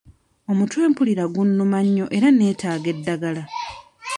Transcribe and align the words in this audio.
Omutwe 0.51 0.81
mpulira 0.91 1.25
gunnuma 1.33 1.79
nnyo 1.85 2.05
era 2.17 2.27
neetaga 2.31 2.87
eddagala. 2.95 3.43